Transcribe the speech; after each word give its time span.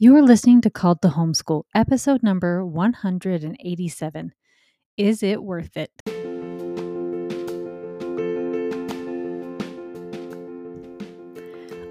You're 0.00 0.22
listening 0.22 0.60
to 0.60 0.70
Called 0.70 1.02
to 1.02 1.08
Homeschool, 1.08 1.64
episode 1.74 2.22
number 2.22 2.64
187. 2.64 4.32
Is 4.96 5.24
it 5.24 5.42
worth 5.42 5.76
it? 5.76 5.90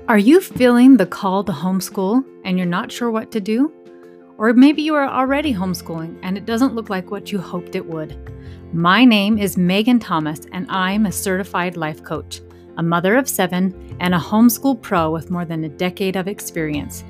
Are 0.07 0.17
you 0.17 0.39
feeling 0.39 0.95
the 0.95 1.05
call 1.05 1.43
to 1.43 1.51
homeschool 1.51 2.23
and 2.45 2.57
you're 2.57 2.65
not 2.65 2.93
sure 2.93 3.11
what 3.11 3.29
to 3.33 3.41
do? 3.41 3.73
Or 4.37 4.53
maybe 4.53 4.83
you 4.83 4.95
are 4.95 5.09
already 5.09 5.53
homeschooling 5.53 6.17
and 6.23 6.37
it 6.37 6.45
doesn't 6.45 6.75
look 6.75 6.89
like 6.89 7.11
what 7.11 7.33
you 7.33 7.39
hoped 7.39 7.75
it 7.75 7.87
would. 7.87 8.15
My 8.71 9.03
name 9.03 9.37
is 9.37 9.57
Megan 9.57 9.99
Thomas 9.99 10.39
and 10.53 10.65
I'm 10.69 11.07
a 11.07 11.11
certified 11.11 11.75
life 11.75 12.01
coach, 12.05 12.39
a 12.77 12.83
mother 12.83 13.17
of 13.17 13.27
seven, 13.27 13.97
and 13.99 14.15
a 14.15 14.17
homeschool 14.17 14.81
pro 14.81 15.11
with 15.11 15.29
more 15.29 15.43
than 15.43 15.65
a 15.65 15.69
decade 15.69 16.15
of 16.15 16.29
experience. 16.29 17.03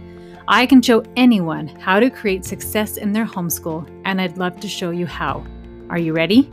I 0.50 0.66
can 0.66 0.82
show 0.82 1.04
anyone 1.18 1.68
how 1.68 2.00
to 2.00 2.09
create 2.09 2.45
success 2.45 2.96
in 2.96 3.11
their 3.11 3.25
homeschool, 3.25 3.86
and 4.06 4.21
I'd 4.21 4.37
love 4.37 4.61
to 4.61 4.70
show 4.70 4.92
you 4.92 5.06
how. 5.06 5.46
Are 5.89 6.00
you 6.00 6.14
ready? 6.14 6.50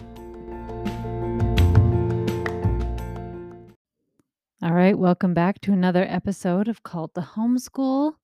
All 4.64 4.72
right, 4.72 4.98
welcome 4.98 5.32
back 5.32 5.60
to 5.60 5.72
another 5.72 6.04
episode 6.08 6.66
of 6.66 6.82
Called 6.82 7.14
to 7.14 7.20
Homeschool. 7.20 8.14
I 8.14 8.16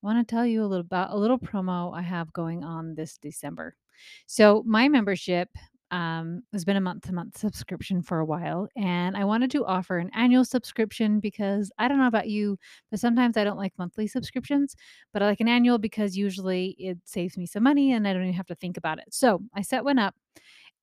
want 0.00 0.26
to 0.26 0.34
tell 0.34 0.46
you 0.46 0.62
a 0.62 0.66
little 0.66 0.86
about 0.86 1.10
a 1.10 1.18
little 1.18 1.38
promo 1.38 1.94
I 1.94 2.00
have 2.00 2.32
going 2.32 2.64
on 2.64 2.94
this 2.94 3.18
December. 3.18 3.76
So, 4.24 4.62
my 4.66 4.88
membership 4.88 5.50
um, 5.92 6.42
has 6.52 6.64
been 6.64 6.76
a 6.76 6.80
month 6.80 7.04
to 7.04 7.12
month 7.14 7.38
subscription 7.38 8.02
for 8.02 8.18
a 8.18 8.24
while, 8.24 8.68
and 8.76 9.16
I 9.16 9.24
wanted 9.24 9.50
to 9.52 9.64
offer 9.64 9.98
an 9.98 10.10
annual 10.14 10.44
subscription 10.44 11.20
because 11.20 11.70
I 11.78 11.86
don't 11.86 11.98
know 11.98 12.08
about 12.08 12.28
you, 12.28 12.58
but 12.90 12.98
sometimes 12.98 13.36
I 13.36 13.44
don't 13.44 13.58
like 13.58 13.72
monthly 13.78 14.08
subscriptions, 14.08 14.74
but 15.12 15.22
I 15.22 15.26
like 15.26 15.40
an 15.40 15.48
annual 15.48 15.78
because 15.78 16.16
usually 16.16 16.74
it 16.78 16.98
saves 17.04 17.36
me 17.36 17.46
some 17.46 17.62
money 17.62 17.92
and 17.92 18.08
I 18.08 18.12
don't 18.12 18.22
even 18.22 18.34
have 18.34 18.46
to 18.46 18.54
think 18.56 18.76
about 18.76 18.98
it. 18.98 19.06
So 19.10 19.42
I 19.54 19.62
set 19.62 19.84
one 19.84 19.98
up. 19.98 20.14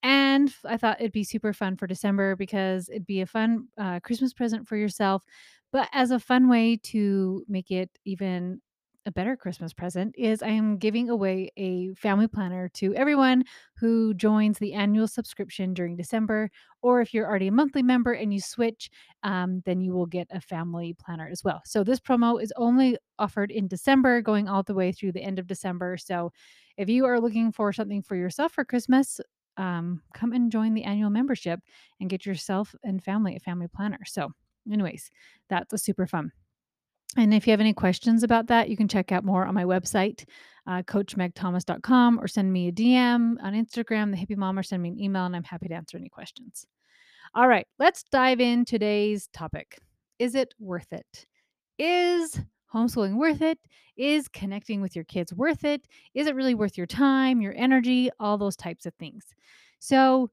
And 0.02 0.54
I 0.64 0.78
thought 0.78 1.02
it'd 1.02 1.12
be 1.12 1.26
super 1.26 1.52
fun 1.52 1.76
for 1.76 1.86
December 1.86 2.36
because 2.38 2.88
it'd 2.88 3.06
be 3.06 3.22
a 3.22 3.26
fun 3.26 3.68
uh, 3.78 4.00
Christmas 4.00 4.34
present 4.34 4.66
for 4.66 4.78
yourself, 4.78 5.26
but 5.74 5.90
as 5.92 6.12
a 6.12 6.20
fun 6.20 6.48
way 6.48 6.78
to 6.84 7.44
make 7.50 7.70
it 7.70 7.90
even 8.06 8.62
a 9.10 9.12
better 9.12 9.36
Christmas 9.36 9.74
present 9.74 10.14
is 10.16 10.44
I 10.44 10.50
am 10.50 10.78
giving 10.78 11.10
away 11.10 11.50
a 11.58 11.96
family 11.96 12.28
planner 12.28 12.70
to 12.76 12.94
everyone 12.94 13.44
who 13.76 14.14
joins 14.14 14.60
the 14.60 14.74
annual 14.74 15.08
subscription 15.08 15.74
during 15.74 15.96
December. 15.96 16.52
Or 16.84 17.02
if 17.02 17.12
you're 17.12 17.26
already 17.26 17.48
a 17.48 17.52
monthly 17.52 17.82
member 17.82 18.14
and 18.14 18.32
you 18.32 18.40
switch, 18.40 18.92
um, 19.24 19.64
then 19.66 19.82
you 19.82 19.94
will 19.94 20.06
get 20.06 20.28
a 20.30 20.40
family 20.40 20.96
planner 21.04 21.28
as 21.28 21.44
well. 21.44 21.60
So 21.66 21.84
this 21.84 22.00
promo 22.00 22.40
is 22.42 22.54
only 22.56 23.00
offered 23.18 23.50
in 23.50 23.68
December, 23.68 24.22
going 24.22 24.48
all 24.48 24.62
the 24.62 24.76
way 24.76 24.92
through 24.92 25.14
the 25.14 25.24
end 25.24 25.40
of 25.40 25.48
December. 25.48 25.98
So 25.98 26.32
if 26.78 26.88
you 26.88 27.06
are 27.06 27.20
looking 27.20 27.52
for 27.52 27.74
something 27.74 28.04
for 28.04 28.16
yourself 28.16 28.52
for 28.52 28.64
Christmas, 28.64 29.20
um, 29.58 30.04
come 30.14 30.34
and 30.34 30.52
join 30.52 30.76
the 30.76 30.84
annual 30.84 31.10
membership 31.10 31.60
and 32.00 32.12
get 32.12 32.28
yourself 32.28 32.76
and 32.84 33.04
family 33.04 33.36
a 33.36 33.40
family 33.40 33.68
planner. 33.68 34.02
So, 34.06 34.34
anyways, 34.72 35.10
that's 35.50 35.74
a 35.74 35.80
super 35.80 36.06
fun. 36.06 36.32
And 37.18 37.34
if 37.34 37.48
you 37.48 37.52
have 37.52 37.60
any 37.60 37.74
questions 37.74 38.24
about 38.24 38.48
that, 38.48 38.70
you 38.70 38.78
can 38.78 38.88
check 38.88 39.12
out 39.12 39.26
more 39.26 39.46
on 39.46 39.56
my 39.56 39.64
website, 39.64 40.26
uh, 40.68 40.84
coachmegthomas.com, 40.84 42.20
or 42.20 42.28
send 42.28 42.54
me 42.54 42.68
a 42.68 42.72
DM 42.72 43.36
on 43.42 43.54
Instagram, 43.54 44.12
the 44.12 44.18
hippie 44.18 44.38
mom, 44.38 44.60
or 44.60 44.64
send 44.64 44.84
me 44.84 44.90
an 44.90 45.00
email, 45.00 45.26
and 45.26 45.36
I'm 45.36 45.44
happy 45.44 45.68
to 45.68 45.74
answer 45.74 45.98
any 45.98 46.10
questions. 46.10 46.68
All 47.34 47.48
right, 47.48 47.66
let's 47.80 48.04
dive 48.12 48.40
in 48.40 48.66
today's 48.66 49.28
topic. 49.34 49.80
Is 50.20 50.36
it 50.36 50.54
worth 50.60 50.92
it? 50.92 51.26
Is 51.80 52.40
homeschooling 52.74 53.16
worth 53.16 53.42
it? 53.42 53.58
Is 53.98 54.28
connecting 54.28 54.82
with 54.82 54.96
your 54.96 55.06
kids 55.06 55.34
worth 55.34 55.64
it? 55.64 55.82
Is 56.14 56.28
it 56.28 56.36
really 56.36 56.56
worth 56.56 56.78
your 56.78 56.88
time, 56.88 57.42
your 57.42 57.54
energy, 57.56 58.10
all 58.20 58.38
those 58.38 58.56
types 58.56 58.86
of 58.86 58.94
things? 58.96 59.26
So, 59.80 60.30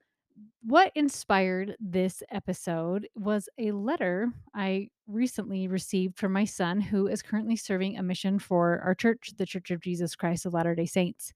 what 0.63 0.93
inspired 0.95 1.77
this 1.79 2.23
episode 2.31 3.09
was 3.15 3.49
a 3.59 3.71
letter 3.73 4.29
I 4.55 4.89
recently 5.07 5.69
received 5.69 6.19
from 6.19 6.33
my 6.33 6.45
son, 6.45 6.81
who 6.81 7.07
is 7.07 7.23
currently 7.23 7.57
serving 7.57 7.97
a 7.97 8.03
mission 8.03 8.39
for 8.39 8.81
our 8.85 8.95
church, 8.95 9.31
the 9.37 9.47
Church 9.47 9.71
of 9.71 9.81
Jesus 9.81 10.17
Christ 10.17 10.47
of 10.47 10.55
Latter 10.55 10.75
day 10.75 10.87
Saints. 10.87 11.33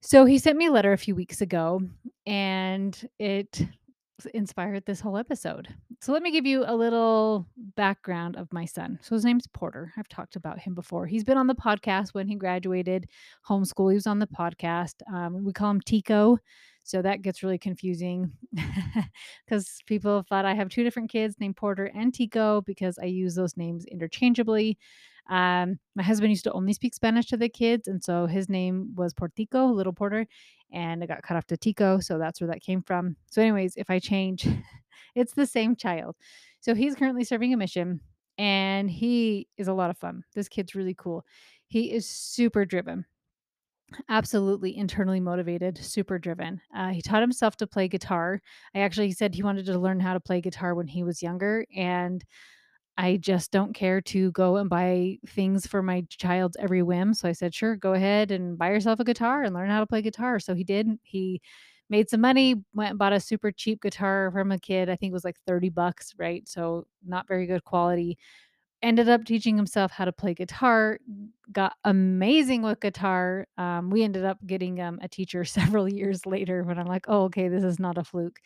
So 0.00 0.24
he 0.24 0.38
sent 0.38 0.58
me 0.58 0.66
a 0.66 0.72
letter 0.72 0.92
a 0.92 0.98
few 0.98 1.14
weeks 1.14 1.40
ago, 1.40 1.80
and 2.26 3.08
it 3.18 3.66
inspired 4.34 4.84
this 4.84 5.00
whole 5.00 5.16
episode. 5.16 5.68
So 6.00 6.12
let 6.12 6.22
me 6.22 6.30
give 6.30 6.46
you 6.46 6.64
a 6.66 6.74
little 6.74 7.46
background 7.76 8.36
of 8.36 8.52
my 8.52 8.64
son. 8.64 8.98
So 9.02 9.14
his 9.14 9.24
name's 9.24 9.46
Porter. 9.46 9.92
I've 9.96 10.08
talked 10.08 10.36
about 10.36 10.58
him 10.58 10.74
before. 10.74 11.06
He's 11.06 11.24
been 11.24 11.38
on 11.38 11.46
the 11.46 11.54
podcast 11.54 12.14
when 12.14 12.28
he 12.28 12.34
graduated 12.34 13.08
homeschool. 13.48 13.90
He 13.90 13.94
was 13.94 14.06
on 14.06 14.18
the 14.18 14.26
podcast. 14.26 14.94
Um, 15.12 15.44
we 15.44 15.52
call 15.52 15.70
him 15.70 15.80
Tico. 15.80 16.38
So 16.88 17.02
that 17.02 17.20
gets 17.20 17.42
really 17.42 17.58
confusing 17.58 18.32
because 19.44 19.82
people 19.84 20.22
thought 20.22 20.46
I 20.46 20.54
have 20.54 20.70
two 20.70 20.82
different 20.82 21.10
kids 21.10 21.36
named 21.38 21.56
Porter 21.56 21.90
and 21.94 22.14
Tico 22.14 22.62
because 22.62 22.98
I 22.98 23.04
use 23.04 23.34
those 23.34 23.58
names 23.58 23.84
interchangeably. 23.84 24.78
Um, 25.28 25.78
my 25.94 26.02
husband 26.02 26.30
used 26.30 26.44
to 26.44 26.52
only 26.52 26.72
speak 26.72 26.94
Spanish 26.94 27.26
to 27.26 27.36
the 27.36 27.50
kids, 27.50 27.88
and 27.88 28.02
so 28.02 28.24
his 28.24 28.48
name 28.48 28.94
was 28.94 29.12
Portico, 29.12 29.66
Little 29.66 29.92
Porter, 29.92 30.26
and 30.72 31.02
it 31.02 31.08
got 31.08 31.22
cut 31.22 31.36
off 31.36 31.46
to 31.48 31.58
Tico, 31.58 32.00
so 32.00 32.16
that's 32.16 32.40
where 32.40 32.48
that 32.48 32.62
came 32.62 32.82
from. 32.82 33.16
So, 33.30 33.42
anyways, 33.42 33.76
if 33.76 33.90
I 33.90 33.98
change, 33.98 34.48
it's 35.14 35.34
the 35.34 35.46
same 35.46 35.76
child. 35.76 36.16
So 36.60 36.74
he's 36.74 36.94
currently 36.94 37.24
serving 37.24 37.52
a 37.52 37.58
mission, 37.58 38.00
and 38.38 38.90
he 38.90 39.46
is 39.58 39.68
a 39.68 39.74
lot 39.74 39.90
of 39.90 39.98
fun. 39.98 40.24
This 40.34 40.48
kid's 40.48 40.74
really 40.74 40.94
cool. 40.94 41.26
He 41.66 41.92
is 41.92 42.08
super 42.08 42.64
driven 42.64 43.04
absolutely 44.08 44.76
internally 44.76 45.20
motivated, 45.20 45.78
super 45.78 46.18
driven. 46.18 46.60
Uh, 46.74 46.88
he 46.88 47.02
taught 47.02 47.22
himself 47.22 47.56
to 47.56 47.66
play 47.66 47.88
guitar. 47.88 48.40
I 48.74 48.80
actually 48.80 49.12
said 49.12 49.34
he 49.34 49.42
wanted 49.42 49.66
to 49.66 49.78
learn 49.78 50.00
how 50.00 50.14
to 50.14 50.20
play 50.20 50.40
guitar 50.40 50.74
when 50.74 50.86
he 50.86 51.02
was 51.02 51.22
younger, 51.22 51.64
and 51.74 52.24
I 52.96 53.16
just 53.16 53.52
don't 53.52 53.74
care 53.74 54.00
to 54.02 54.32
go 54.32 54.56
and 54.56 54.68
buy 54.68 55.18
things 55.28 55.66
for 55.66 55.82
my 55.82 56.04
child's 56.10 56.56
every 56.58 56.82
whim. 56.82 57.14
So 57.14 57.28
I 57.28 57.32
said, 57.32 57.54
sure, 57.54 57.76
go 57.76 57.92
ahead 57.94 58.32
and 58.32 58.58
buy 58.58 58.70
yourself 58.70 59.00
a 59.00 59.04
guitar 59.04 59.44
and 59.44 59.54
learn 59.54 59.70
how 59.70 59.80
to 59.80 59.86
play 59.86 60.02
guitar. 60.02 60.40
So 60.40 60.54
he 60.54 60.64
did. 60.64 60.88
He 61.04 61.40
made 61.88 62.10
some 62.10 62.20
money, 62.20 62.56
went 62.74 62.90
and 62.90 62.98
bought 62.98 63.12
a 63.12 63.20
super 63.20 63.52
cheap 63.52 63.82
guitar 63.82 64.30
from 64.32 64.52
a 64.52 64.58
kid. 64.58 64.90
I 64.90 64.96
think 64.96 65.12
it 65.12 65.14
was 65.14 65.24
like 65.24 65.38
30 65.46 65.70
bucks, 65.70 66.12
right? 66.18 66.46
So 66.48 66.86
not 67.06 67.28
very 67.28 67.46
good 67.46 67.64
quality. 67.64 68.18
Ended 68.80 69.08
up 69.08 69.24
teaching 69.24 69.56
himself 69.56 69.90
how 69.90 70.04
to 70.04 70.12
play 70.12 70.34
guitar, 70.34 71.00
got 71.50 71.74
amazing 71.84 72.62
with 72.62 72.80
guitar. 72.80 73.46
Um, 73.56 73.90
we 73.90 74.04
ended 74.04 74.24
up 74.24 74.38
getting 74.46 74.80
um, 74.80 75.00
a 75.02 75.08
teacher 75.08 75.44
several 75.44 75.88
years 75.88 76.24
later 76.26 76.62
when 76.62 76.78
I'm 76.78 76.86
like, 76.86 77.06
oh, 77.08 77.24
okay, 77.24 77.48
this 77.48 77.64
is 77.64 77.80
not 77.80 77.98
a 77.98 78.04
fluke. 78.04 78.38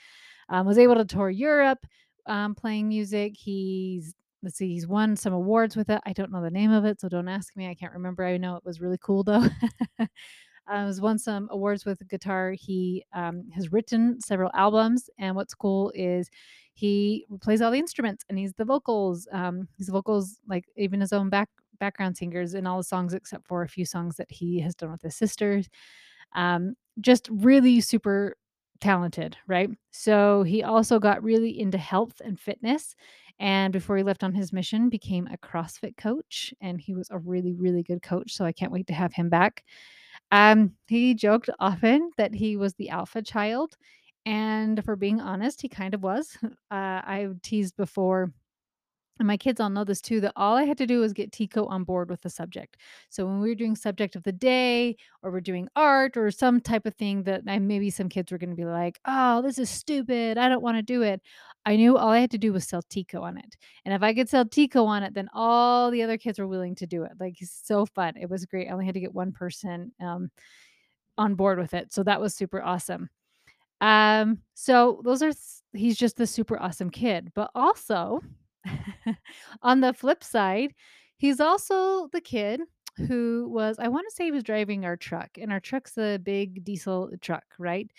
Um, 0.48 0.66
was 0.66 0.78
able 0.78 0.94
to 0.96 1.04
tour 1.04 1.30
Europe 1.30 1.86
um, 2.26 2.54
playing 2.54 2.88
music. 2.88 3.34
He's 3.36 4.14
let's 4.42 4.56
see, 4.56 4.72
he's 4.72 4.86
won 4.88 5.16
some 5.16 5.32
awards 5.32 5.76
with 5.76 5.88
it. 5.88 6.00
I 6.04 6.12
don't 6.12 6.32
know 6.32 6.42
the 6.42 6.50
name 6.50 6.72
of 6.72 6.84
it, 6.84 7.00
so 7.00 7.08
don't 7.08 7.28
ask 7.28 7.56
me. 7.56 7.68
I 7.68 7.74
can't 7.74 7.92
remember. 7.92 8.24
I 8.24 8.38
know 8.38 8.56
it 8.56 8.64
was 8.64 8.80
really 8.80 8.98
cool 9.00 9.22
though. 9.22 9.46
uh, 10.00 10.06
has 10.66 11.00
won 11.00 11.18
some 11.18 11.48
awards 11.50 11.84
with 11.84 12.06
guitar. 12.08 12.52
He 12.52 13.04
um, 13.14 13.48
has 13.54 13.72
written 13.72 14.20
several 14.20 14.50
albums, 14.54 15.08
and 15.18 15.36
what's 15.36 15.54
cool 15.54 15.92
is 15.94 16.28
he 16.74 17.26
plays 17.40 17.60
all 17.62 17.70
the 17.70 17.78
instruments 17.78 18.24
and 18.28 18.38
he's 18.38 18.54
the 18.54 18.64
vocals. 18.64 19.28
Um, 19.32 19.68
he's 19.76 19.88
vocals, 19.88 20.38
like 20.48 20.64
even 20.76 21.00
his 21.00 21.12
own 21.12 21.28
back 21.30 21.48
background 21.78 22.16
singers 22.16 22.54
in 22.54 22.66
all 22.66 22.78
the 22.78 22.84
songs 22.84 23.12
except 23.14 23.46
for 23.46 23.62
a 23.62 23.68
few 23.68 23.84
songs 23.84 24.16
that 24.16 24.30
he 24.30 24.60
has 24.60 24.74
done 24.74 24.92
with 24.92 25.02
his 25.02 25.16
sisters. 25.16 25.68
Um, 26.34 26.74
just 27.00 27.28
really 27.30 27.80
super 27.80 28.36
talented, 28.80 29.36
right? 29.46 29.70
So 29.90 30.42
he 30.42 30.62
also 30.62 30.98
got 30.98 31.22
really 31.22 31.58
into 31.60 31.78
health 31.78 32.20
and 32.24 32.38
fitness 32.38 32.96
and 33.38 33.72
before 33.72 33.96
he 33.96 34.02
left 34.02 34.22
on 34.24 34.34
his 34.34 34.52
mission 34.52 34.88
became 34.88 35.26
a 35.28 35.38
CrossFit 35.38 35.96
coach 35.96 36.52
and 36.60 36.80
he 36.80 36.94
was 36.94 37.08
a 37.10 37.18
really 37.18 37.54
really 37.54 37.82
good 37.82 38.02
coach, 38.02 38.32
so 38.32 38.44
I 38.44 38.52
can't 38.52 38.72
wait 38.72 38.86
to 38.88 38.92
have 38.94 39.12
him 39.14 39.28
back. 39.28 39.64
Um 40.32 40.72
he 40.88 41.14
joked 41.14 41.50
often 41.60 42.10
that 42.18 42.34
he 42.34 42.56
was 42.56 42.74
the 42.74 42.90
alpha 42.90 43.22
child 43.22 43.76
and 44.24 44.84
for 44.84 44.96
being 44.96 45.20
honest, 45.20 45.62
he 45.62 45.68
kind 45.68 45.94
of 45.94 46.02
was. 46.02 46.36
Uh, 46.70 47.04
I 47.04 47.28
teased 47.42 47.76
before 47.76 48.32
and 49.18 49.26
my 49.28 49.36
kids 49.36 49.60
all 49.60 49.70
know 49.70 49.84
this 49.84 50.00
too 50.00 50.20
that 50.20 50.32
all 50.34 50.56
I 50.56 50.64
had 50.64 50.78
to 50.78 50.86
do 50.86 51.00
was 51.00 51.12
get 51.12 51.30
Tico 51.30 51.66
on 51.66 51.84
board 51.84 52.10
with 52.10 52.22
the 52.22 52.28
subject. 52.28 52.76
So 53.08 53.26
when 53.26 53.40
we 53.40 53.50
were 53.50 53.54
doing 53.54 53.76
subject 53.76 54.16
of 54.16 54.22
the 54.22 54.32
day 54.32 54.96
or 55.22 55.30
we're 55.30 55.40
doing 55.40 55.68
art 55.76 56.16
or 56.16 56.30
some 56.30 56.60
type 56.60 56.86
of 56.86 56.94
thing 56.94 57.22
that 57.24 57.44
maybe 57.44 57.88
some 57.90 58.08
kids 58.08 58.32
were 58.32 58.38
going 58.38 58.50
to 58.50 58.56
be 58.56 58.64
like, 58.64 58.98
oh, 59.04 59.40
this 59.42 59.58
is 59.58 59.70
stupid. 59.70 60.38
I 60.38 60.48
don't 60.48 60.62
want 60.62 60.76
to 60.78 60.82
do 60.82 61.02
it. 61.02 61.20
I 61.64 61.76
knew 61.76 61.96
all 61.96 62.08
I 62.08 62.18
had 62.18 62.32
to 62.32 62.38
do 62.38 62.52
was 62.52 62.66
sell 62.66 62.82
Tico 62.82 63.22
on 63.22 63.38
it. 63.38 63.56
And 63.84 63.94
if 63.94 64.02
I 64.02 64.14
could 64.14 64.28
sell 64.28 64.44
Tico 64.44 64.86
on 64.86 65.04
it, 65.04 65.14
then 65.14 65.28
all 65.32 65.90
the 65.90 66.02
other 66.02 66.18
kids 66.18 66.38
were 66.38 66.48
willing 66.48 66.74
to 66.76 66.86
do 66.86 67.04
it. 67.04 67.12
Like, 67.20 67.40
it's 67.40 67.60
so 67.64 67.86
fun. 67.86 68.14
It 68.16 68.28
was 68.28 68.46
great. 68.46 68.68
I 68.68 68.72
only 68.72 68.86
had 68.86 68.94
to 68.94 69.00
get 69.00 69.14
one 69.14 69.30
person 69.30 69.92
um, 70.00 70.30
on 71.16 71.36
board 71.36 71.60
with 71.60 71.74
it. 71.74 71.92
So 71.92 72.02
that 72.02 72.20
was 72.20 72.34
super 72.34 72.60
awesome. 72.60 73.08
Um, 73.82 74.38
so 74.54 75.02
those 75.04 75.22
are, 75.22 75.32
he's 75.74 75.98
just 75.98 76.16
the 76.16 76.26
super 76.26 76.58
awesome 76.58 76.88
kid. 76.88 77.32
But 77.34 77.50
also, 77.54 78.22
on 79.62 79.80
the 79.80 79.92
flip 79.92 80.24
side, 80.24 80.72
he's 81.18 81.40
also 81.40 82.08
the 82.12 82.20
kid 82.20 82.60
who 82.96 83.48
was 83.50 83.78
I 83.78 83.88
wanna 83.88 84.10
say 84.10 84.24
he 84.24 84.30
was 84.32 84.42
driving 84.44 84.84
our 84.84 84.96
truck, 84.96 85.30
and 85.38 85.52
our 85.52 85.60
truck's 85.60 85.96
a 85.98 86.18
big 86.18 86.64
diesel 86.64 87.10
truck, 87.20 87.44
right? 87.58 87.90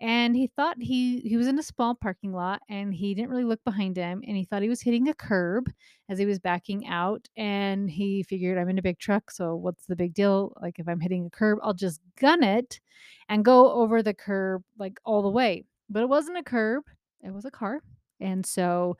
And 0.00 0.34
he 0.36 0.48
thought 0.48 0.76
he 0.80 1.20
he 1.20 1.36
was 1.36 1.46
in 1.48 1.58
a 1.58 1.62
small 1.62 1.94
parking 1.94 2.32
lot, 2.32 2.60
and 2.68 2.92
he 2.94 3.14
didn't 3.14 3.30
really 3.30 3.44
look 3.44 3.62
behind 3.64 3.96
him, 3.96 4.22
and 4.26 4.36
he 4.36 4.44
thought 4.44 4.62
he 4.62 4.68
was 4.68 4.82
hitting 4.82 5.08
a 5.08 5.14
curb 5.14 5.70
as 6.08 6.18
he 6.18 6.26
was 6.26 6.38
backing 6.40 6.86
out, 6.86 7.28
and 7.36 7.90
he 7.90 8.22
figured, 8.24 8.58
"I'm 8.58 8.68
in 8.68 8.78
a 8.78 8.82
big 8.82 8.98
truck, 8.98 9.30
so 9.30 9.54
what's 9.56 9.86
the 9.86 9.96
big 9.96 10.14
deal? 10.14 10.52
Like, 10.60 10.78
if 10.78 10.88
I'm 10.88 11.00
hitting 11.00 11.26
a 11.26 11.30
curb, 11.30 11.58
I'll 11.62 11.74
just 11.74 12.00
gun 12.16 12.42
it 12.42 12.80
and 13.28 13.44
go 13.44 13.72
over 13.72 14.02
the 14.02 14.14
curb, 14.14 14.64
like, 14.78 14.98
all 15.04 15.22
the 15.22 15.30
way." 15.30 15.64
But 15.90 16.02
it 16.02 16.08
wasn't 16.08 16.38
a 16.38 16.42
curb, 16.42 16.84
it 17.22 17.32
was 17.32 17.44
a 17.44 17.50
car, 17.50 17.80
and 18.20 18.44
so 18.46 18.96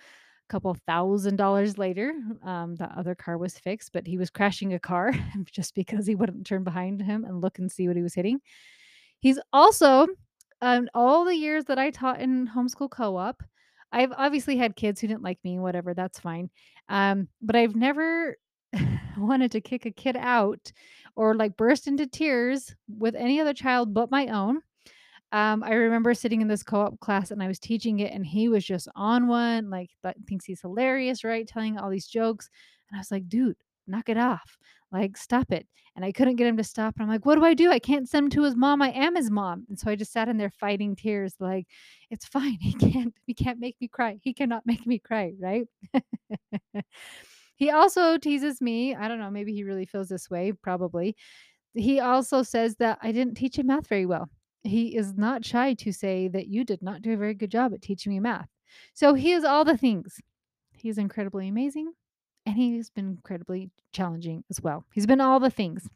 couple 0.52 0.76
thousand 0.86 1.36
dollars 1.36 1.78
later, 1.78 2.12
um, 2.44 2.76
the 2.76 2.84
other 2.94 3.14
car 3.14 3.38
was 3.38 3.58
fixed, 3.58 3.90
but 3.94 4.06
he 4.06 4.18
was 4.18 4.28
crashing 4.28 4.74
a 4.74 4.78
car 4.78 5.14
just 5.50 5.74
because 5.74 6.06
he 6.06 6.14
wouldn't 6.14 6.46
turn 6.46 6.62
behind 6.62 7.00
him 7.00 7.24
and 7.24 7.40
look 7.40 7.58
and 7.58 7.72
see 7.72 7.88
what 7.88 7.96
he 7.96 8.02
was 8.02 8.12
hitting. 8.14 8.38
He's 9.20 9.38
also, 9.54 10.06
um, 10.60 10.90
all 10.94 11.24
the 11.24 11.34
years 11.34 11.64
that 11.64 11.78
I 11.78 11.88
taught 11.88 12.20
in 12.20 12.46
homeschool 12.46 12.90
co-op, 12.90 13.42
I've 13.92 14.12
obviously 14.12 14.58
had 14.58 14.76
kids 14.76 15.00
who 15.00 15.06
didn't 15.06 15.22
like 15.22 15.38
me, 15.42 15.58
whatever, 15.58 15.94
that's 15.94 16.20
fine. 16.20 16.50
Um, 16.90 17.28
but 17.40 17.56
I've 17.56 17.74
never 17.74 18.36
wanted 19.16 19.52
to 19.52 19.62
kick 19.62 19.86
a 19.86 19.90
kid 19.90 20.18
out 20.18 20.70
or 21.16 21.34
like 21.34 21.56
burst 21.56 21.86
into 21.86 22.06
tears 22.06 22.74
with 22.98 23.14
any 23.14 23.40
other 23.40 23.54
child 23.54 23.94
but 23.94 24.10
my 24.10 24.26
own. 24.26 24.60
Um, 25.32 25.62
I 25.64 25.72
remember 25.74 26.12
sitting 26.14 26.42
in 26.42 26.48
this 26.48 26.62
co-op 26.62 27.00
class 27.00 27.30
and 27.30 27.42
I 27.42 27.48
was 27.48 27.58
teaching 27.58 28.00
it 28.00 28.12
and 28.12 28.24
he 28.26 28.48
was 28.48 28.64
just 28.64 28.88
on 28.94 29.28
one, 29.28 29.70
like 29.70 29.90
that 30.02 30.16
thinks 30.28 30.44
he's 30.44 30.60
hilarious, 30.60 31.24
right? 31.24 31.46
Telling 31.46 31.78
all 31.78 31.90
these 31.90 32.06
jokes. 32.06 32.50
And 32.90 32.96
I 32.96 33.00
was 33.00 33.10
like, 33.10 33.28
dude, 33.28 33.56
knock 33.86 34.08
it 34.08 34.18
off. 34.18 34.58
Like, 34.92 35.16
stop 35.16 35.50
it. 35.52 35.66
And 35.96 36.04
I 36.04 36.12
couldn't 36.12 36.36
get 36.36 36.46
him 36.46 36.56
to 36.58 36.64
stop. 36.64 36.94
And 36.96 37.02
I'm 37.02 37.08
like, 37.08 37.24
what 37.26 37.34
do 37.36 37.44
I 37.44 37.54
do? 37.54 37.70
I 37.70 37.78
can't 37.78 38.08
send 38.08 38.24
him 38.24 38.30
to 38.30 38.42
his 38.42 38.56
mom. 38.56 38.82
I 38.82 38.90
am 38.90 39.16
his 39.16 39.30
mom. 39.30 39.64
And 39.68 39.78
so 39.78 39.90
I 39.90 39.96
just 39.96 40.12
sat 40.12 40.28
in 40.28 40.36
there 40.38 40.50
fighting 40.50 40.96
tears, 40.96 41.34
like, 41.40 41.66
it's 42.10 42.26
fine. 42.26 42.58
He 42.60 42.74
can't, 42.74 43.14
he 43.26 43.34
can't 43.34 43.58
make 43.60 43.76
me 43.80 43.88
cry. 43.88 44.18
He 44.22 44.34
cannot 44.34 44.66
make 44.66 44.86
me 44.86 44.98
cry, 44.98 45.32
right? 45.38 45.66
he 47.56 47.70
also 47.70 48.18
teases 48.18 48.60
me. 48.60 48.94
I 48.94 49.08
don't 49.08 49.18
know, 49.18 49.30
maybe 49.30 49.52
he 49.54 49.64
really 49.64 49.86
feels 49.86 50.08
this 50.08 50.30
way, 50.30 50.52
probably 50.52 51.16
he 51.74 52.00
also 52.00 52.42
says 52.42 52.76
that 52.76 52.98
I 53.02 53.12
didn't 53.12 53.34
teach 53.36 53.58
him 53.58 53.68
math 53.68 53.88
very 53.88 54.06
well. 54.06 54.28
He 54.64 54.96
is 54.96 55.14
not 55.14 55.44
shy 55.44 55.74
to 55.74 55.92
say 55.92 56.28
that 56.28 56.46
you 56.46 56.64
did 56.64 56.82
not 56.82 57.02
do 57.02 57.12
a 57.12 57.16
very 57.16 57.34
good 57.34 57.50
job 57.50 57.72
at 57.74 57.82
teaching 57.82 58.12
me 58.12 58.20
math. 58.20 58.48
So 58.94 59.14
he 59.14 59.32
is 59.32 59.44
all 59.44 59.64
the 59.64 59.76
things. 59.76 60.20
He's 60.72 60.98
incredibly 60.98 61.48
amazing 61.48 61.92
and 62.46 62.56
he's 62.56 62.90
been 62.90 63.08
incredibly 63.08 63.70
challenging 63.92 64.44
as 64.50 64.60
well. 64.60 64.84
He's 64.92 65.06
been 65.06 65.20
all 65.20 65.40
the 65.40 65.50
things. 65.50 65.88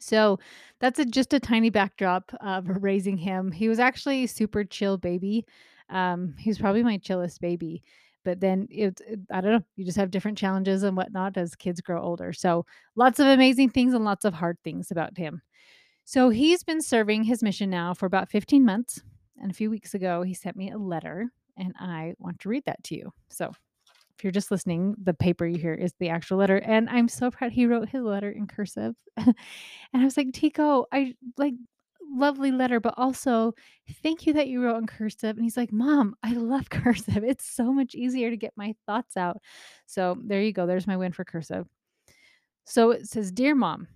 So 0.00 0.38
that's 0.80 0.98
a, 0.98 1.04
just 1.04 1.32
a 1.32 1.40
tiny 1.40 1.70
backdrop 1.70 2.32
of 2.40 2.66
raising 2.82 3.16
him. 3.16 3.50
He 3.50 3.68
was 3.68 3.78
actually 3.78 4.24
a 4.24 4.28
super 4.28 4.64
chill 4.64 4.98
baby. 4.98 5.46
Um, 5.88 6.34
he 6.38 6.50
was 6.50 6.58
probably 6.58 6.82
my 6.82 6.98
chillest 6.98 7.40
baby. 7.40 7.82
But 8.24 8.40
then 8.40 8.66
it, 8.70 9.00
it, 9.06 9.20
I 9.30 9.40
don't 9.40 9.52
know, 9.52 9.64
you 9.76 9.84
just 9.84 9.98
have 9.98 10.10
different 10.10 10.36
challenges 10.36 10.82
and 10.82 10.96
whatnot 10.96 11.36
as 11.36 11.54
kids 11.54 11.80
grow 11.80 12.02
older. 12.02 12.32
So 12.32 12.66
lots 12.96 13.20
of 13.20 13.28
amazing 13.28 13.70
things 13.70 13.94
and 13.94 14.04
lots 14.04 14.24
of 14.24 14.34
hard 14.34 14.58
things 14.64 14.90
about 14.90 15.16
him. 15.16 15.40
So 16.08 16.30
he's 16.30 16.62
been 16.62 16.80
serving 16.80 17.24
his 17.24 17.42
mission 17.42 17.68
now 17.68 17.92
for 17.92 18.06
about 18.06 18.30
15 18.30 18.64
months. 18.64 19.02
And 19.42 19.50
a 19.50 19.54
few 19.54 19.68
weeks 19.68 19.92
ago, 19.92 20.22
he 20.22 20.34
sent 20.34 20.56
me 20.56 20.70
a 20.70 20.78
letter, 20.78 21.32
and 21.58 21.74
I 21.80 22.14
want 22.20 22.38
to 22.40 22.48
read 22.48 22.62
that 22.66 22.82
to 22.84 22.94
you. 22.94 23.12
So 23.28 23.50
if 24.16 24.22
you're 24.22 24.30
just 24.30 24.52
listening, 24.52 24.94
the 25.02 25.12
paper 25.12 25.44
you 25.44 25.58
hear 25.58 25.74
is 25.74 25.94
the 25.98 26.08
actual 26.08 26.38
letter. 26.38 26.58
And 26.58 26.88
I'm 26.88 27.08
so 27.08 27.28
proud 27.32 27.50
he 27.50 27.66
wrote 27.66 27.88
his 27.88 28.02
letter 28.02 28.30
in 28.30 28.46
cursive. 28.46 28.94
and 29.16 29.34
I 29.94 30.04
was 30.04 30.16
like, 30.16 30.32
Tico, 30.32 30.86
I 30.92 31.14
like 31.36 31.54
lovely 32.08 32.52
letter, 32.52 32.78
but 32.78 32.94
also 32.96 33.52
thank 34.00 34.28
you 34.28 34.32
that 34.34 34.46
you 34.46 34.62
wrote 34.62 34.78
in 34.78 34.86
cursive. 34.86 35.36
And 35.36 35.42
he's 35.42 35.56
like, 35.56 35.72
Mom, 35.72 36.14
I 36.22 36.34
love 36.34 36.70
cursive. 36.70 37.24
It's 37.24 37.50
so 37.50 37.72
much 37.72 37.96
easier 37.96 38.30
to 38.30 38.36
get 38.36 38.52
my 38.56 38.76
thoughts 38.86 39.16
out. 39.16 39.38
So 39.86 40.16
there 40.24 40.40
you 40.40 40.52
go. 40.52 40.66
There's 40.66 40.86
my 40.86 40.96
win 40.96 41.10
for 41.10 41.24
cursive. 41.24 41.66
So 42.64 42.92
it 42.92 43.08
says, 43.08 43.32
Dear 43.32 43.56
Mom, 43.56 43.88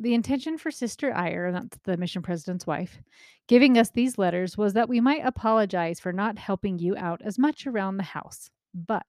the 0.00 0.14
intention 0.14 0.58
for 0.58 0.70
Sister 0.70 1.12
Iyer, 1.12 1.50
that's 1.50 1.78
the 1.84 1.96
mission 1.96 2.22
president's 2.22 2.66
wife, 2.66 2.98
giving 3.48 3.76
us 3.76 3.90
these 3.90 4.18
letters 4.18 4.56
was 4.56 4.72
that 4.74 4.88
we 4.88 5.00
might 5.00 5.26
apologize 5.26 5.98
for 5.98 6.12
not 6.12 6.38
helping 6.38 6.78
you 6.78 6.96
out 6.96 7.20
as 7.24 7.38
much 7.38 7.66
around 7.66 7.96
the 7.96 8.04
house. 8.04 8.50
But 8.74 9.06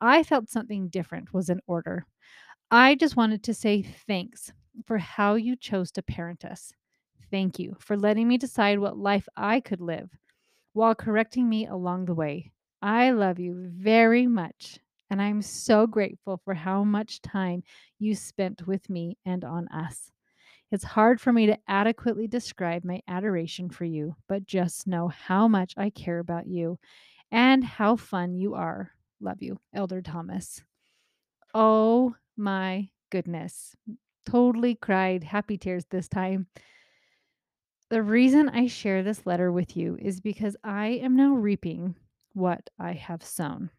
I 0.00 0.22
felt 0.24 0.48
something 0.48 0.88
different 0.88 1.32
was 1.32 1.50
in 1.50 1.60
order. 1.66 2.04
I 2.70 2.96
just 2.96 3.16
wanted 3.16 3.44
to 3.44 3.54
say 3.54 3.82
thanks 3.82 4.52
for 4.84 4.98
how 4.98 5.34
you 5.34 5.54
chose 5.54 5.92
to 5.92 6.02
parent 6.02 6.44
us. 6.44 6.72
Thank 7.30 7.58
you 7.58 7.76
for 7.78 7.96
letting 7.96 8.26
me 8.26 8.36
decide 8.36 8.78
what 8.78 8.98
life 8.98 9.28
I 9.36 9.60
could 9.60 9.80
live 9.80 10.10
while 10.72 10.94
correcting 10.94 11.48
me 11.48 11.66
along 11.66 12.06
the 12.06 12.14
way. 12.14 12.50
I 12.82 13.12
love 13.12 13.38
you 13.38 13.70
very 13.70 14.26
much, 14.26 14.78
and 15.10 15.22
I'm 15.22 15.42
so 15.42 15.86
grateful 15.86 16.40
for 16.44 16.54
how 16.54 16.82
much 16.82 17.22
time 17.22 17.62
you 17.98 18.14
spent 18.14 18.66
with 18.66 18.90
me 18.90 19.16
and 19.24 19.44
on 19.44 19.68
us. 19.68 20.10
It's 20.74 20.82
hard 20.82 21.20
for 21.20 21.32
me 21.32 21.46
to 21.46 21.56
adequately 21.68 22.26
describe 22.26 22.84
my 22.84 23.00
adoration 23.06 23.70
for 23.70 23.84
you, 23.84 24.16
but 24.28 24.44
just 24.44 24.88
know 24.88 25.06
how 25.06 25.46
much 25.46 25.72
I 25.76 25.88
care 25.88 26.18
about 26.18 26.48
you 26.48 26.80
and 27.30 27.62
how 27.62 27.94
fun 27.94 28.34
you 28.34 28.54
are. 28.54 28.90
Love 29.20 29.40
you, 29.40 29.60
Elder 29.72 30.02
Thomas. 30.02 30.64
Oh 31.54 32.16
my 32.36 32.88
goodness. 33.10 33.76
Totally 34.26 34.74
cried 34.74 35.22
happy 35.22 35.56
tears 35.56 35.84
this 35.90 36.08
time. 36.08 36.48
The 37.90 38.02
reason 38.02 38.48
I 38.48 38.66
share 38.66 39.04
this 39.04 39.24
letter 39.24 39.52
with 39.52 39.76
you 39.76 39.96
is 40.02 40.20
because 40.20 40.56
I 40.64 40.86
am 40.86 41.14
now 41.14 41.34
reaping 41.34 41.94
what 42.32 42.68
I 42.80 42.94
have 42.94 43.22
sown. 43.22 43.70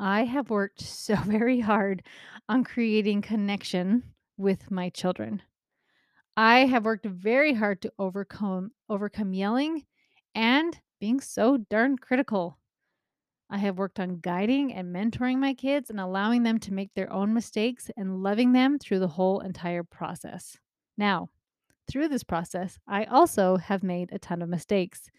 I 0.00 0.24
have 0.24 0.50
worked 0.50 0.80
so 0.84 1.14
very 1.14 1.60
hard 1.60 2.02
on 2.48 2.64
creating 2.64 3.22
connection 3.22 4.02
with 4.36 4.72
my 4.72 4.88
children. 4.88 5.40
I 6.36 6.66
have 6.66 6.84
worked 6.84 7.06
very 7.06 7.54
hard 7.54 7.82
to 7.82 7.92
overcome 7.98 8.72
overcome 8.88 9.32
yelling 9.32 9.84
and 10.34 10.78
being 11.00 11.20
so 11.20 11.58
darn 11.58 11.96
critical. 11.96 12.58
I 13.50 13.58
have 13.58 13.78
worked 13.78 14.00
on 14.00 14.20
guiding 14.20 14.72
and 14.74 14.94
mentoring 14.94 15.38
my 15.38 15.54
kids 15.54 15.90
and 15.90 16.00
allowing 16.00 16.42
them 16.42 16.58
to 16.60 16.72
make 16.72 16.92
their 16.94 17.12
own 17.12 17.34
mistakes 17.34 17.90
and 17.96 18.22
loving 18.22 18.52
them 18.52 18.78
through 18.78 19.00
the 19.00 19.08
whole 19.08 19.40
entire 19.40 19.84
process. 19.84 20.56
Now, 20.96 21.30
through 21.88 22.08
this 22.08 22.24
process, 22.24 22.78
I 22.88 23.04
also 23.04 23.56
have 23.58 23.82
made 23.82 24.10
a 24.12 24.18
ton 24.18 24.42
of 24.42 24.48
mistakes. 24.48 25.10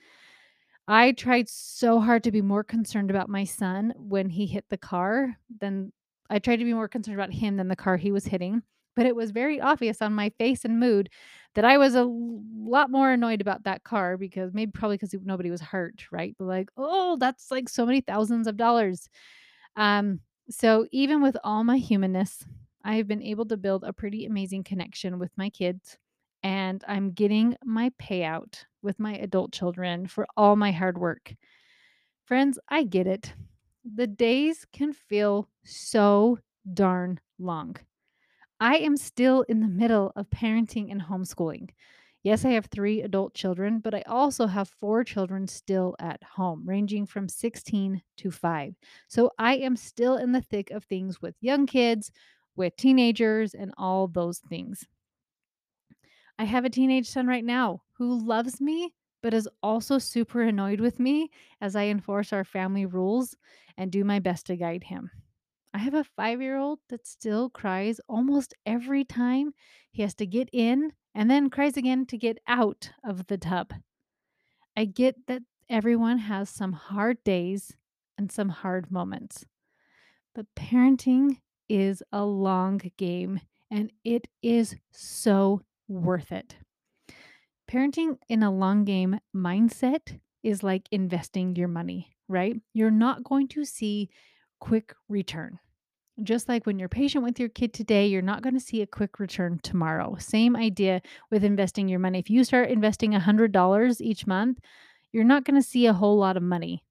I 0.87 1.13
tried 1.13 1.49
so 1.49 1.99
hard 1.99 2.23
to 2.25 2.31
be 2.31 2.41
more 2.41 2.63
concerned 2.63 3.09
about 3.09 3.29
my 3.29 3.43
son 3.43 3.93
when 3.97 4.29
he 4.29 4.45
hit 4.45 4.65
the 4.69 4.77
car 4.77 5.37
than 5.59 5.93
I 6.29 6.39
tried 6.39 6.57
to 6.57 6.65
be 6.65 6.73
more 6.73 6.87
concerned 6.87 7.17
about 7.19 7.33
him 7.33 7.57
than 7.57 7.67
the 7.67 7.75
car 7.75 7.97
he 7.97 8.11
was 8.11 8.25
hitting. 8.25 8.63
But 8.95 9.05
it 9.05 9.15
was 9.15 9.31
very 9.31 9.59
obvious 9.59 10.01
on 10.01 10.13
my 10.13 10.29
face 10.39 10.65
and 10.65 10.79
mood 10.79 11.09
that 11.55 11.65
I 11.65 11.77
was 11.77 11.95
a 11.95 12.03
lot 12.05 12.91
more 12.91 13.11
annoyed 13.11 13.41
about 13.41 13.63
that 13.63 13.83
car 13.83 14.17
because 14.17 14.53
maybe 14.53 14.71
probably 14.71 14.97
because 14.97 15.15
nobody 15.23 15.51
was 15.51 15.61
hurt, 15.61 16.05
right? 16.11 16.35
But 16.37 16.45
like, 16.45 16.69
oh, 16.77 17.17
that's 17.19 17.51
like 17.51 17.69
so 17.69 17.85
many 17.85 18.01
thousands 18.01 18.47
of 18.47 18.57
dollars. 18.57 19.09
Um, 19.75 20.21
so 20.49 20.85
even 20.91 21.21
with 21.21 21.37
all 21.43 21.63
my 21.63 21.77
humanness, 21.77 22.45
I 22.83 22.95
have 22.95 23.07
been 23.07 23.23
able 23.23 23.45
to 23.47 23.57
build 23.57 23.83
a 23.83 23.93
pretty 23.93 24.25
amazing 24.25 24.63
connection 24.63 25.17
with 25.19 25.31
my 25.37 25.49
kids 25.49 25.97
and 26.43 26.83
I'm 26.87 27.11
getting 27.11 27.57
my 27.63 27.91
payout 28.01 28.65
with 28.83 28.99
my 28.99 29.15
adult 29.15 29.51
children 29.51 30.05
for 30.07 30.27
all 30.37 30.55
my 30.55 30.71
hard 30.71 30.97
work. 30.99 31.33
Friends, 32.25 32.59
I 32.69 32.83
get 32.83 33.07
it. 33.07 33.33
The 33.85 34.07
days 34.07 34.65
can 34.73 34.93
feel 34.93 35.49
so 35.63 36.39
darn 36.73 37.19
long. 37.39 37.77
I 38.65 38.77
am 38.77 38.97
still 38.97 39.43
in 39.43 39.59
the 39.59 39.67
middle 39.67 40.11
of 40.15 40.29
parenting 40.31 40.91
and 40.91 40.99
homeschooling. 41.03 41.69
Yes, 42.23 42.43
I 42.43 42.49
have 42.49 42.65
three 42.65 43.03
adult 43.03 43.35
children, 43.35 43.77
but 43.79 43.93
I 43.93 44.01
also 44.07 44.47
have 44.47 44.67
four 44.67 45.03
children 45.03 45.47
still 45.47 45.95
at 45.99 46.23
home, 46.23 46.63
ranging 46.65 47.05
from 47.05 47.29
16 47.29 48.01
to 48.17 48.31
5. 48.31 48.75
So 49.07 49.29
I 49.37 49.57
am 49.57 49.75
still 49.75 50.17
in 50.17 50.31
the 50.31 50.41
thick 50.41 50.71
of 50.71 50.83
things 50.83 51.21
with 51.21 51.35
young 51.41 51.67
kids, 51.67 52.11
with 52.55 52.75
teenagers, 52.75 53.53
and 53.53 53.71
all 53.77 54.07
those 54.07 54.39
things. 54.39 54.87
I 56.39 56.45
have 56.45 56.63
a 56.65 56.69
teenage 56.69 57.07
son 57.07 57.27
right 57.27 57.45
now 57.45 57.83
who 57.93 58.17
loves 58.17 58.61
me, 58.61 58.95
but 59.21 59.33
is 59.33 59.49
also 59.61 59.97
super 59.99 60.41
annoyed 60.41 60.79
with 60.79 60.99
me 60.99 61.29
as 61.61 61.75
I 61.75 61.85
enforce 61.85 62.33
our 62.33 62.43
family 62.45 62.85
rules 62.85 63.35
and 63.77 63.91
do 63.91 64.03
my 64.03 64.19
best 64.19 64.47
to 64.47 64.55
guide 64.55 64.85
him. 64.85 65.11
I 65.75 65.79
have 65.79 65.93
a 65.93 66.05
five 66.05 66.41
year 66.41 66.55
old 66.55 66.79
that 66.87 67.05
still 67.05 67.49
cries 67.49 67.99
almost 68.07 68.53
every 68.65 69.03
time 69.03 69.53
he 69.91 70.03
has 70.03 70.15
to 70.15 70.25
get 70.25 70.49
in 70.53 70.93
and 71.13 71.29
then 71.29 71.49
cries 71.49 71.75
again 71.75 72.05
to 72.05 72.17
get 72.17 72.37
out 72.47 72.91
of 73.03 73.27
the 73.27 73.37
tub. 73.37 73.73
I 74.77 74.85
get 74.85 75.27
that 75.27 75.41
everyone 75.69 76.19
has 76.19 76.49
some 76.49 76.71
hard 76.71 77.21
days 77.25 77.75
and 78.17 78.31
some 78.31 78.47
hard 78.47 78.89
moments, 78.89 79.43
but 80.33 80.45
parenting 80.55 81.41
is 81.67 82.01
a 82.09 82.23
long 82.23 82.79
game 82.95 83.41
and 83.69 83.91
it 84.05 84.29
is 84.41 84.77
so 84.93 85.59
worth 85.89 86.31
it. 86.31 86.55
Parenting 87.69 88.15
in 88.29 88.43
a 88.43 88.49
long 88.49 88.85
game 88.85 89.19
mindset 89.35 90.21
is 90.41 90.63
like 90.63 90.87
investing 90.89 91.53
your 91.57 91.67
money, 91.67 92.15
right? 92.29 92.55
You're 92.73 92.91
not 92.91 93.25
going 93.25 93.49
to 93.49 93.65
see 93.65 94.09
quick 94.61 94.93
return. 95.09 95.59
Just 96.23 96.47
like 96.47 96.65
when 96.65 96.79
you're 96.79 96.87
patient 96.87 97.23
with 97.23 97.39
your 97.39 97.49
kid 97.49 97.73
today, 97.73 98.07
you're 98.07 98.21
not 98.21 98.41
going 98.41 98.53
to 98.53 98.59
see 98.59 98.81
a 98.81 98.87
quick 98.87 99.19
return 99.19 99.59
tomorrow. 99.63 100.15
Same 100.17 100.55
idea 100.55 101.01
with 101.29 101.43
investing 101.43 101.89
your 101.89 101.99
money. 101.99 102.19
If 102.19 102.29
you 102.29 102.43
start 102.45 102.69
investing 102.69 103.11
$100 103.11 104.01
each 104.01 104.25
month, 104.25 104.59
you're 105.11 105.25
not 105.25 105.43
going 105.43 105.61
to 105.61 105.67
see 105.67 105.87
a 105.87 105.93
whole 105.93 106.17
lot 106.17 106.37
of 106.37 106.43
money. 106.43 106.83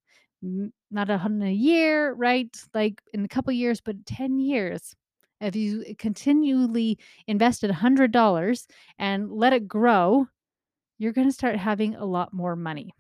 Not 0.91 1.09
a 1.09 1.17
hundred 1.17 1.47
a 1.47 1.53
year, 1.53 2.13
right? 2.13 2.55
Like 2.75 3.01
in 3.15 3.25
a 3.25 3.29
couple 3.29 3.53
years, 3.53 3.81
but 3.81 4.05
10 4.05 4.39
years. 4.39 4.95
If 5.41 5.57
you 5.57 5.85
eh, 5.87 5.95
continually 5.99 6.99
invested 7.27 7.71
$100 7.71 8.67
and 8.99 9.33
let 9.33 9.53
it 9.55 9.67
grow, 9.67 10.29
you're 10.99 11.13
going 11.13 11.29
to 11.29 11.33
start 11.33 11.57
having 11.57 11.95
a 11.95 12.05
lot 12.05 12.33
more 12.33 12.57
money. 12.57 12.95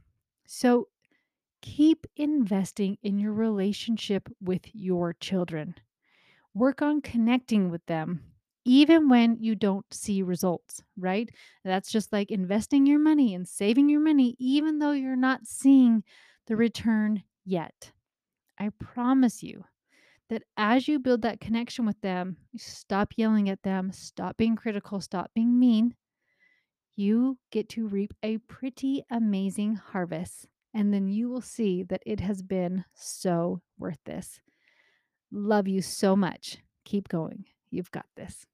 So 0.47 0.89
keep 1.63 2.07
investing 2.17 2.99
in 3.03 3.19
your 3.19 3.33
relationship 3.33 4.29
with 4.41 4.63
your 4.75 5.15
children. 5.15 5.75
Work 6.55 6.83
on 6.83 7.01
connecting 7.03 7.71
with 7.71 7.85
them, 7.87 8.33
even 8.65 9.09
when 9.09 9.37
you 9.41 9.55
don't 9.55 9.85
see 9.93 10.23
results, 10.23 10.83
right? 10.97 11.29
That's 11.65 11.91
just 11.91 12.13
like 12.13 12.31
investing 12.31 12.87
your 12.87 12.99
money 13.01 13.35
and 13.35 13.47
saving 13.47 13.89
your 13.89 14.01
money, 14.01 14.37
even 14.39 14.79
though 14.79 14.93
you're 14.93 15.17
not 15.17 15.47
seeing 15.47 16.05
the 16.47 16.57
return 16.57 17.25
yet. 17.45 17.93
I 18.59 18.71
promise 18.81 19.43
you 19.43 19.65
that 20.31 20.45
as 20.57 20.89
you 20.89 20.99
build 21.01 21.23
that 21.23 21.41
connection 21.41 21.87
with 21.87 22.01
them, 22.03 22.39
stop 22.57 23.15
yelling 23.17 23.49
at 23.51 23.63
them, 23.63 23.93
stop 23.93 24.37
being 24.37 24.57
critical, 24.57 25.01
stop 25.01 25.33
being 25.35 25.59
mean, 25.59 25.97
you 26.97 27.39
get 27.51 27.69
to 27.71 27.87
reap 27.87 28.15
a 28.23 28.39
pretty 28.39 29.03
amazing 29.11 29.75
harvest. 29.75 30.49
And 30.73 30.93
then 30.93 31.09
you 31.09 31.29
will 31.29 31.41
see 31.41 31.83
that 31.85 32.03
it 32.05 32.21
has 32.21 32.43
been 32.43 32.85
so 32.95 33.63
worth 33.79 33.99
this. 34.05 34.41
Love 35.37 35.67
you 35.67 35.83
so 35.83 36.15
much. 36.15 36.59
Keep 36.85 37.09
going. 37.09 37.45
You've 37.69 37.91
got 37.91 38.07
this. 38.15 38.47